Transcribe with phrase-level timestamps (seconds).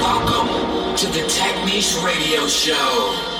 [0.00, 3.33] Welcome to the Techniques Radio Show.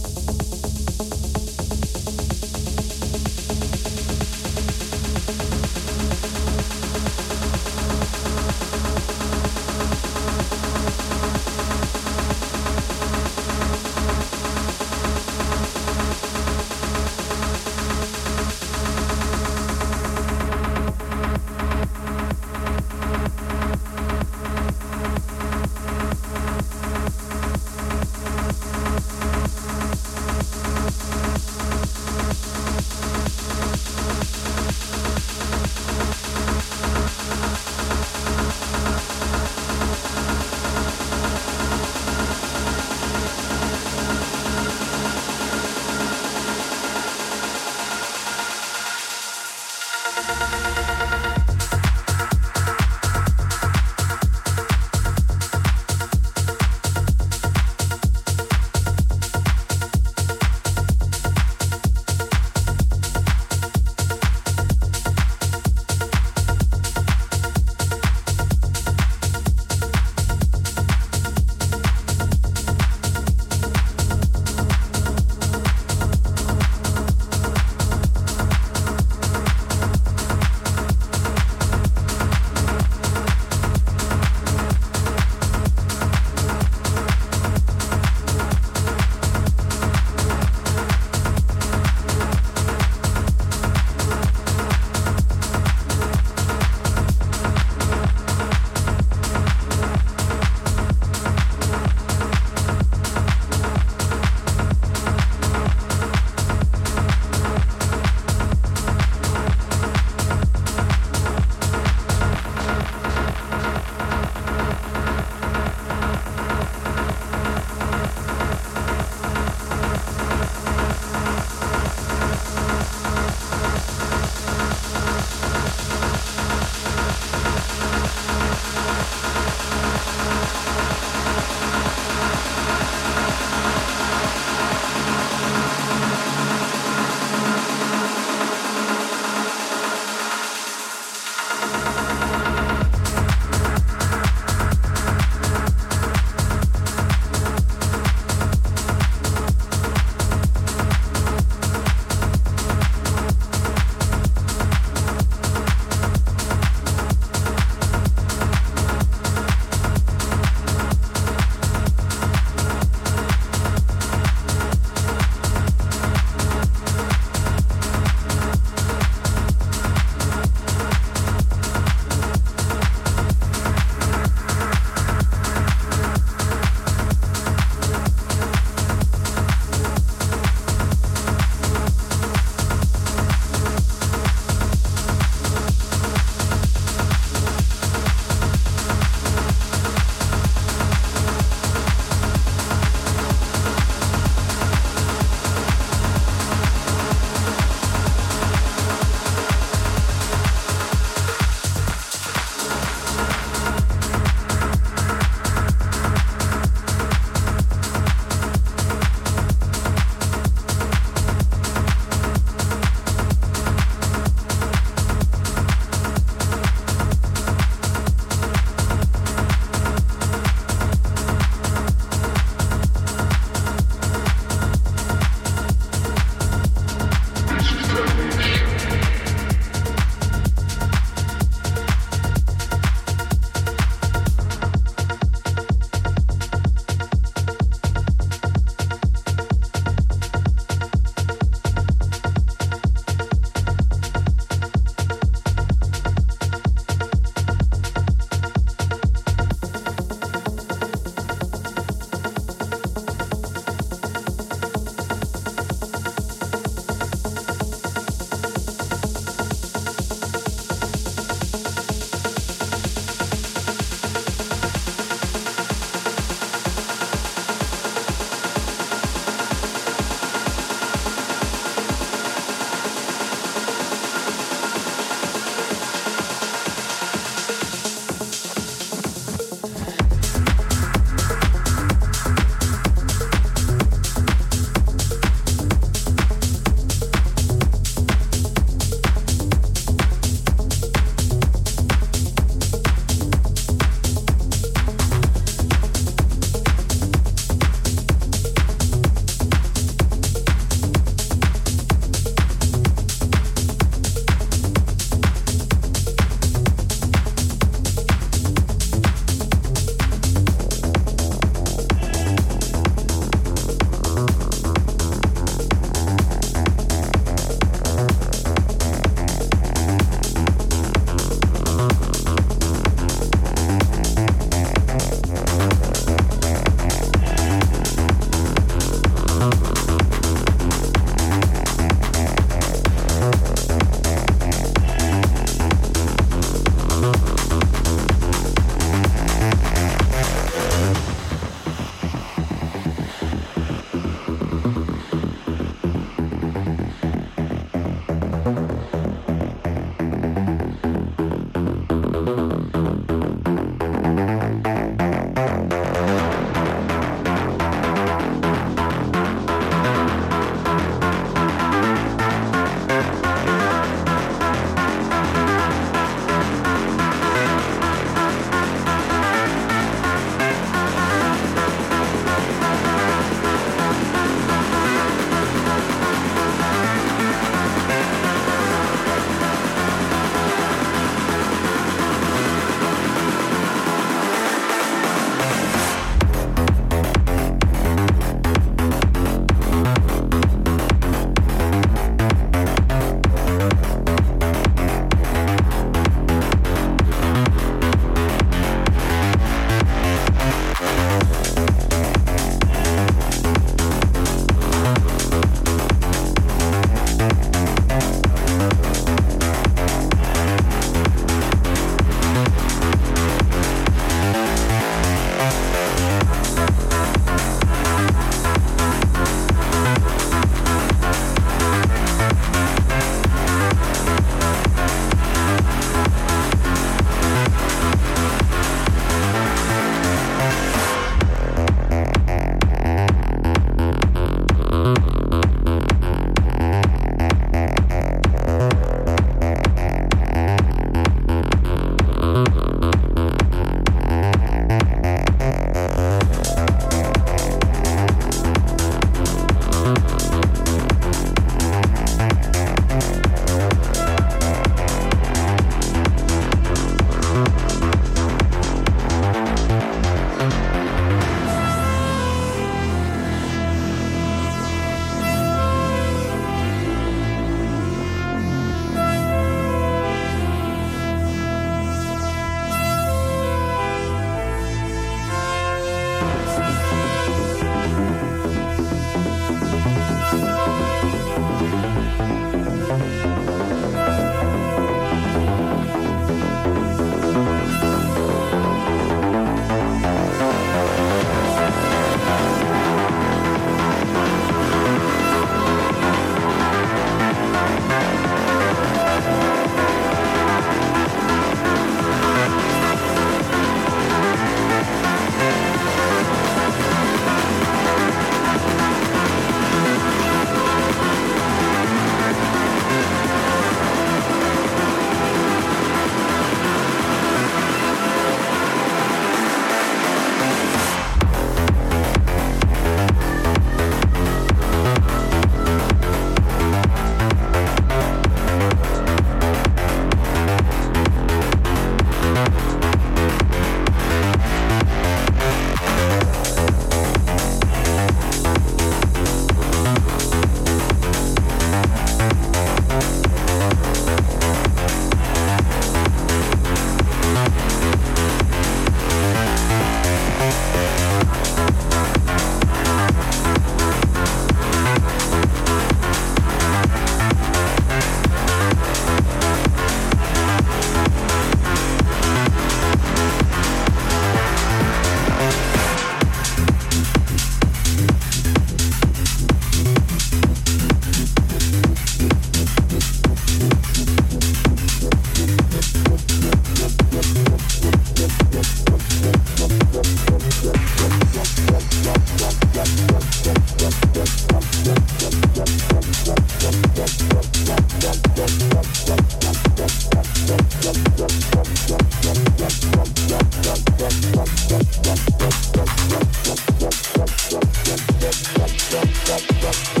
[599.59, 600.00] Just